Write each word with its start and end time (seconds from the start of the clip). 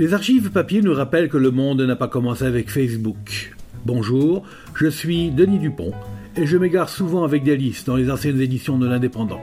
Les 0.00 0.14
archives 0.14 0.50
papier 0.50 0.80
nous 0.80 0.94
rappellent 0.94 1.28
que 1.28 1.36
le 1.36 1.50
monde 1.50 1.82
n'a 1.82 1.94
pas 1.94 2.08
commencé 2.08 2.46
avec 2.46 2.70
Facebook. 2.70 3.54
Bonjour, 3.84 4.46
je 4.74 4.86
suis 4.86 5.30
Denis 5.30 5.58
Dupont 5.58 5.92
et 6.36 6.46
je 6.46 6.56
m'égare 6.56 6.88
souvent 6.88 7.22
avec 7.22 7.44
des 7.44 7.54
listes 7.54 7.86
dans 7.86 7.96
les 7.96 8.10
anciennes 8.10 8.40
éditions 8.40 8.78
de 8.78 8.88
l'Indépendant. 8.88 9.42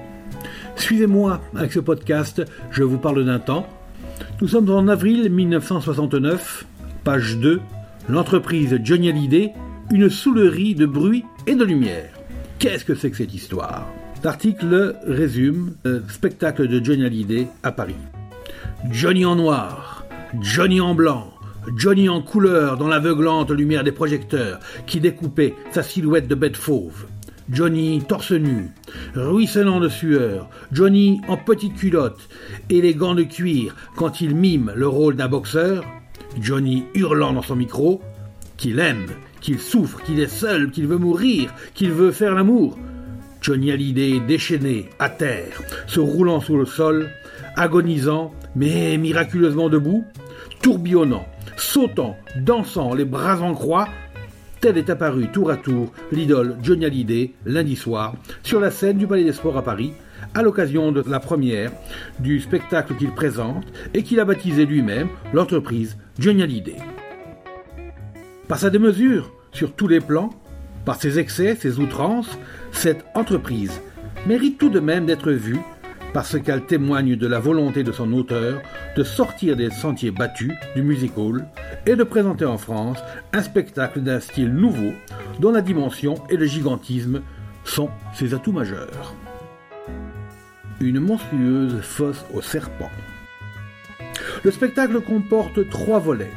Suivez-moi 0.76 1.42
avec 1.56 1.72
ce 1.74 1.80
podcast, 1.80 2.44
je 2.72 2.82
vous 2.82 2.98
parle 2.98 3.24
d'un 3.24 3.38
temps. 3.38 3.68
Nous 4.42 4.48
sommes 4.48 4.72
en 4.72 4.88
avril 4.88 5.30
1969, 5.30 6.66
page 7.04 7.38
2, 7.38 7.62
l'entreprise 8.10 8.80
Johnny 8.84 9.10
Hallyday, 9.10 9.54
une 9.92 10.10
soulerie 10.10 10.74
de 10.74 10.88
bruit 10.88 11.24
et 11.46 11.54
de 11.54 11.66
lumière. 11.66 12.10
Qu'est-ce 12.58 12.84
que 12.84 12.96
c'est 12.96 13.12
que 13.12 13.18
cette 13.18 13.36
histoire? 13.36 13.86
L'article 14.24 14.96
résume 15.06 15.76
le 15.84 16.04
spectacle 16.10 16.68
de 16.68 16.84
Johnny 16.84 17.06
Hallyday 17.06 17.48
à 17.62 17.72
Paris. 17.72 17.94
Johnny 18.92 19.24
en 19.24 19.36
noir, 19.36 19.87
Johnny 20.42 20.80
en 20.82 20.94
blanc, 20.94 21.34
Johnny 21.76 22.10
en 22.10 22.22
couleur 22.22 22.78
dans 22.78 22.88
l'aveuglante 22.88 23.50
lumière 23.50 23.84
des 23.84 23.92
projecteurs 23.92 24.60
qui 24.86 25.00
découpaient 25.00 25.56
sa 25.72 25.82
silhouette 25.82 26.28
de 26.28 26.36
bête 26.36 26.58
fauve. 26.58 27.08
Johnny 27.50 28.04
torse 28.08 28.34
nu, 28.34 28.70
ruisselant 29.16 29.80
de 29.80 29.90
sueur, 29.90 30.50
Johnny 30.72 31.22
en 31.28 31.38
petite 31.38 31.76
culotte 31.76 32.30
et 32.70 32.82
les 32.82 32.94
gants 32.94 33.16
de 33.16 33.24
cuir 33.24 33.76
quand 33.96 34.22
il 34.22 34.36
mime 34.36 34.72
le 34.76 34.88
rôle 34.88 35.16
d'un 35.16 35.28
boxeur, 35.28 35.84
Johnny 36.40 36.84
hurlant 36.94 37.34
dans 37.34 37.42
son 37.42 37.56
micro, 37.56 38.02
qu'il 38.58 38.80
aime, 38.80 39.08
qu'il 39.42 39.60
souffre, 39.60 40.04
qu'il 40.04 40.20
est 40.20 40.28
seul, 40.28 40.72
qu'il 40.72 40.88
veut 40.88 40.98
mourir, 40.98 41.54
qu'il 41.74 41.92
veut 41.92 42.12
faire 42.12 42.36
l'amour. 42.36 42.78
Johnny 43.42 43.72
Hallyday 43.72 44.20
déchaîné, 44.20 44.90
à 45.00 45.10
terre, 45.10 45.62
se 45.88 46.00
roulant 46.00 46.42
sous 46.42 46.58
le 46.58 46.66
sol, 46.66 47.10
agonisant, 47.56 48.34
mais 48.56 48.98
miraculeusement 48.98 49.70
debout, 49.70 50.04
tourbillonnant, 50.62 51.26
sautant, 51.56 52.18
dansant, 52.36 52.94
les 52.94 53.06
bras 53.06 53.42
en 53.42 53.54
croix, 53.54 53.88
tel 54.60 54.78
est 54.78 54.90
apparu 54.90 55.28
tour 55.32 55.52
à 55.52 55.58
tour 55.58 55.92
l'idole 56.12 56.58
Johnny 56.64 56.86
Hallyday 56.86 57.34
lundi 57.46 57.76
soir 57.76 58.16
sur 58.44 58.60
la 58.60 58.72
scène 58.72 58.98
du 58.98 59.08
Palais 59.08 59.24
des 59.24 59.34
Sports 59.34 59.58
à 59.58 59.64
Paris 59.64 59.94
à 60.34 60.42
l'occasion 60.42 60.92
de 60.92 61.04
la 61.08 61.20
première 61.20 61.72
du 62.20 62.40
spectacle 62.40 62.96
qu'il 62.96 63.12
présente 63.12 63.66
et 63.94 64.04
qu'il 64.04 64.20
a 64.20 64.26
baptisé 64.26 64.66
lui-même 64.66 65.10
l'entreprise 65.34 65.98
Johnny 66.20 66.44
Hallyday. 66.44 66.78
Par 68.48 68.58
sa 68.58 68.70
démesure 68.70 69.32
sur 69.52 69.74
tous 69.74 69.88
les 69.88 70.00
plans, 70.00 70.30
par 70.86 70.96
ses 70.96 71.20
excès, 71.20 71.56
ses 71.56 71.80
outrances, 71.80 72.38
cette 72.72 73.06
entreprise 73.14 73.82
mérite 74.26 74.58
tout 74.58 74.70
de 74.70 74.80
même 74.80 75.06
d'être 75.06 75.32
vue 75.32 75.60
parce 76.14 76.40
qu'elle 76.40 76.66
témoigne 76.66 77.16
de 77.16 77.28
la 77.28 77.40
volonté 77.40 77.84
de 77.84 77.92
son 77.92 78.12
auteur 78.14 78.62
de 78.98 79.04
sortir 79.04 79.56
des 79.56 79.70
sentiers 79.70 80.10
battus 80.10 80.54
du 80.76 80.82
music 80.82 81.16
hall 81.18 81.46
et 81.86 81.96
de 81.96 82.04
présenter 82.04 82.46
en 82.46 82.58
France 82.58 82.98
un 83.32 83.44
spectacle 83.44 84.02
d'un 84.02 84.20
style 84.20 84.52
nouveau 84.52 84.92
dont 85.40 85.52
la 85.52 85.62
dimension 85.62 86.16
et 86.32 86.36
le 86.36 86.48
gigantisme 86.48 87.22
sont 87.64 87.92
ses 88.16 88.34
atouts 88.34 88.52
majeurs. 88.52 89.14
Une 90.82 91.00
monstrueuse 91.00 91.80
fosse 91.82 92.26
au 92.34 92.42
serpent. 92.42 92.90
Le 94.44 94.50
spectacle 94.50 95.00
comporte 95.02 95.70
trois 95.70 96.00
volets. 96.00 96.34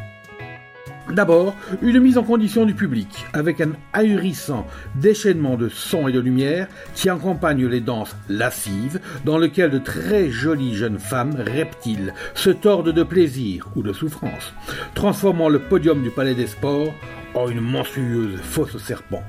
D'abord, 1.13 1.57
une 1.83 1.99
mise 1.99 2.19
en 2.19 2.23
condition 2.23 2.65
du 2.65 2.75
public, 2.75 3.27
avec 3.33 3.61
un 3.61 3.73
ahurissant 3.93 4.67
déchaînement 4.95 5.57
de 5.57 5.69
sons 5.69 6.07
et 6.07 6.13
de 6.13 6.21
lumière 6.21 6.69
qui 6.95 7.09
accompagne 7.09 7.67
les 7.67 7.81
danses 7.81 8.17
lascives, 8.29 9.01
dans 9.25 9.39
lesquelles 9.39 9.71
de 9.71 9.79
très 9.79 10.31
jolies 10.31 10.75
jeunes 10.75 10.99
femmes 10.99 11.35
reptiles 11.37 12.15
se 12.35 12.51
tordent 12.51 12.93
de 12.93 13.03
plaisir 13.03 13.67
ou 13.75 13.83
de 13.83 13.93
souffrance, 13.93 14.55
transformant 14.95 15.49
le 15.49 15.59
podium 15.59 16.03
du 16.03 16.11
Palais 16.11 16.35
des 16.35 16.47
Sports 16.47 16.95
en 17.35 17.49
une 17.49 17.61
monstrueuse 17.61 18.41
fosse 18.41 18.77
serpent, 18.79 19.23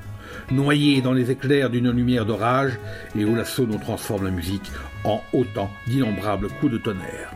noyée 0.52 1.02
dans 1.02 1.14
les 1.14 1.32
éclairs 1.32 1.70
d'une 1.70 1.92
lumière 1.92 2.26
d'orage 2.26 2.74
et 3.16 3.26
où 3.26 3.36
la 3.36 3.46
sono 3.46 3.78
transforme 3.78 4.26
la 4.26 4.32
musique 4.32 4.72
en 5.04 5.22
autant 5.34 5.72
d'innombrables 5.88 6.50
coups 6.60 6.74
de 6.74 6.78
tonnerre. 6.78 7.34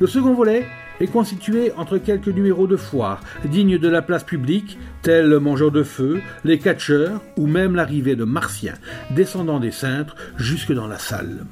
Le 0.00 0.06
second 0.06 0.34
volet 0.34 0.66
est 1.02 1.08
constitué 1.08 1.72
entre 1.76 1.98
quelques 1.98 2.28
numéros 2.28 2.66
de 2.66 2.76
foire, 2.76 3.20
dignes 3.44 3.78
de 3.78 3.88
la 3.88 4.02
place 4.02 4.24
publique, 4.24 4.78
tels 5.02 5.28
le 5.28 5.40
mangeur 5.40 5.70
de 5.70 5.82
feu, 5.82 6.20
les 6.44 6.58
catcheurs 6.58 7.20
ou 7.36 7.46
même 7.46 7.74
l'arrivée 7.74 8.16
de 8.16 8.24
martiens 8.24 8.74
descendant 9.10 9.60
des 9.60 9.72
cintres 9.72 10.16
jusque 10.36 10.72
dans 10.72 10.86
la 10.86 10.98
salle. 10.98 11.44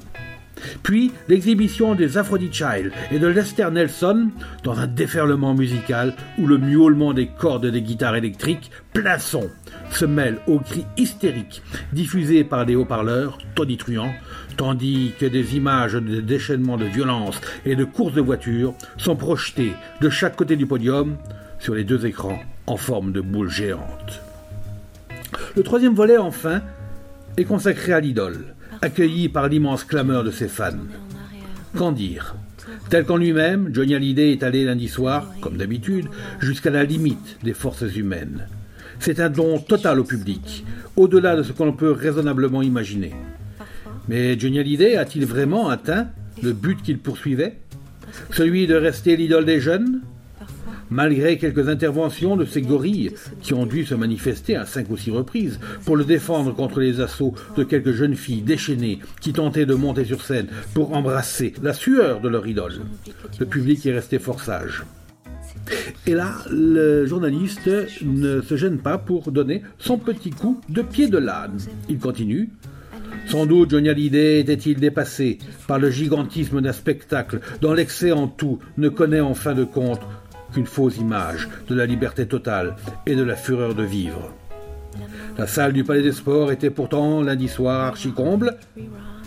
Puis 0.83 1.11
l'exhibition 1.27 1.95
des 1.95 2.17
Aphrodite 2.17 2.53
Child 2.53 2.91
et 3.11 3.19
de 3.19 3.27
Lester 3.27 3.69
Nelson 3.71 4.29
dans 4.63 4.79
un 4.79 4.87
déferlement 4.87 5.53
musical 5.53 6.13
où 6.37 6.47
le 6.47 6.57
miaulement 6.57 7.13
des 7.13 7.27
cordes 7.27 7.65
des 7.65 7.81
guitares 7.81 8.15
électriques 8.15 8.71
son 9.19 9.49
se 9.89 10.05
mêle 10.05 10.37
aux 10.47 10.59
cris 10.59 10.85
hystériques 10.97 11.61
diffusés 11.91 12.43
par 12.43 12.65
des 12.65 12.75
haut-parleurs 12.75 13.37
tonitruants 13.55 14.13
tandis 14.57 15.13
que 15.19 15.25
des 15.25 15.55
images 15.55 15.93
de 15.93 16.21
déchaînement 16.21 16.77
de 16.77 16.85
violence 16.85 17.39
et 17.65 17.75
de 17.75 17.83
courses 17.83 18.13
de 18.13 18.21
voitures 18.21 18.73
sont 18.97 19.15
projetées 19.15 19.73
de 20.01 20.09
chaque 20.09 20.35
côté 20.35 20.55
du 20.55 20.65
podium 20.65 21.17
sur 21.59 21.73
les 21.73 21.83
deux 21.83 22.05
écrans 22.05 22.39
en 22.67 22.77
forme 22.77 23.11
de 23.11 23.21
boules 23.21 23.49
géantes. 23.49 24.21
Le 25.55 25.63
troisième 25.63 25.93
volet, 25.93 26.17
enfin, 26.17 26.61
est 27.37 27.45
consacré 27.45 27.93
à 27.93 27.99
l'idole, 27.99 28.55
accueilli 28.81 29.29
par 29.29 29.47
l'immense 29.47 29.83
clameur 29.83 30.23
de 30.23 30.31
ses 30.31 30.47
fans. 30.47 30.71
Qu'en 31.77 31.91
dire? 31.91 32.35
Tel 32.89 33.05
qu'en 33.05 33.17
lui-même, 33.17 33.69
Johnny 33.73 33.95
Hallyday 33.95 34.31
est 34.31 34.43
allé 34.43 34.65
lundi 34.65 34.87
soir, 34.87 35.27
comme 35.41 35.57
d'habitude, 35.57 36.07
jusqu'à 36.39 36.69
la 36.69 36.83
limite 36.83 37.37
des 37.43 37.53
forces 37.53 37.95
humaines. 37.95 38.47
C'est 38.99 39.19
un 39.19 39.29
don 39.29 39.59
total 39.59 39.99
au 39.99 40.03
public, 40.03 40.65
au-delà 40.95 41.35
de 41.35 41.43
ce 41.43 41.53
qu'on 41.53 41.73
peut 41.73 41.91
raisonnablement 41.91 42.61
imaginer. 42.61 43.13
Mais 44.07 44.37
Johnny 44.37 44.59
Hallyday 44.59 44.95
a-t-il 44.95 45.25
vraiment 45.25 45.69
atteint 45.69 46.07
le 46.41 46.53
but 46.53 46.81
qu'il 46.81 46.99
poursuivait? 46.99 47.57
Celui 48.31 48.67
de 48.67 48.75
rester 48.75 49.15
l'idole 49.15 49.45
des 49.45 49.59
jeunes? 49.59 50.01
Malgré 50.91 51.37
quelques 51.37 51.69
interventions 51.69 52.35
de 52.35 52.43
ces 52.43 52.61
gorilles 52.61 53.13
qui 53.41 53.53
ont 53.53 53.65
dû 53.65 53.85
se 53.85 53.95
manifester 53.95 54.57
à 54.57 54.65
cinq 54.65 54.89
ou 54.89 54.97
six 54.97 55.09
reprises 55.09 55.57
pour 55.85 55.95
le 55.95 56.03
défendre 56.03 56.53
contre 56.53 56.81
les 56.81 56.99
assauts 56.99 57.33
de 57.55 57.63
quelques 57.63 57.93
jeunes 57.93 58.15
filles 58.15 58.41
déchaînées 58.41 58.99
qui 59.21 59.31
tentaient 59.31 59.65
de 59.65 59.73
monter 59.73 60.03
sur 60.03 60.21
scène 60.21 60.47
pour 60.73 60.93
embrasser 60.93 61.53
la 61.63 61.71
sueur 61.71 62.19
de 62.19 62.27
leur 62.27 62.45
idole, 62.45 62.81
le 63.39 63.45
public 63.45 63.85
est 63.85 63.93
resté 63.93 64.19
fort 64.19 64.41
sage. 64.41 64.83
Et 66.05 66.13
là, 66.13 66.33
le 66.49 67.05
journaliste 67.05 67.69
ne 68.01 68.41
se 68.41 68.57
gêne 68.57 68.79
pas 68.79 68.97
pour 68.97 69.31
donner 69.31 69.61
son 69.79 69.97
petit 69.97 70.31
coup 70.31 70.59
de 70.67 70.81
pied 70.81 71.07
de 71.07 71.17
l'âne. 71.17 71.57
Il 71.87 71.99
continue. 71.99 72.49
Sans 73.27 73.45
doute 73.45 73.69
Johnny 73.69 73.89
Hallyday 73.89 74.39
était-il 74.39 74.79
dépassé 74.79 75.37
par 75.67 75.79
le 75.79 75.89
gigantisme 75.89 76.59
d'un 76.59 76.73
spectacle 76.73 77.39
dont 77.61 77.73
l'excès 77.73 78.11
en 78.11 78.27
tout 78.27 78.59
ne 78.77 78.89
connaît 78.89 79.21
en 79.21 79.35
fin 79.35 79.53
de 79.53 79.63
compte 79.63 80.01
qu'une 80.53 80.65
fausse 80.65 80.97
image 80.97 81.49
de 81.67 81.75
la 81.75 81.85
liberté 81.85 82.27
totale 82.27 82.75
et 83.05 83.15
de 83.15 83.23
la 83.23 83.35
fureur 83.35 83.75
de 83.75 83.83
vivre. 83.83 84.33
La 85.37 85.47
salle 85.47 85.73
du 85.73 85.83
Palais 85.83 86.01
des 86.01 86.11
Sports 86.11 86.51
était 86.51 86.69
pourtant 86.69 87.21
lundi 87.21 87.47
soir 87.47 87.87
archi-comble, 87.87 88.57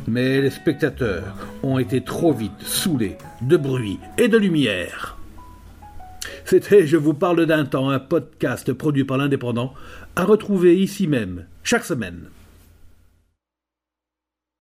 mais 0.06 0.40
les 0.40 0.50
spectateurs 0.50 1.34
ont 1.62 1.78
été 1.78 2.02
trop 2.02 2.32
vite 2.32 2.52
saoulés 2.60 3.16
de 3.40 3.56
bruit 3.56 3.98
et 4.18 4.28
de 4.28 4.36
lumière. 4.36 5.16
C'était 6.44 6.86
Je 6.86 6.98
vous 6.98 7.14
parle 7.14 7.46
d'un 7.46 7.64
temps, 7.64 7.88
un 7.88 7.98
podcast 7.98 8.72
produit 8.72 9.04
par 9.04 9.16
l'Indépendant, 9.16 9.72
à 10.14 10.24
retrouver 10.24 10.76
ici 10.76 11.06
même, 11.06 11.46
chaque 11.62 11.84
semaine. 11.84 12.28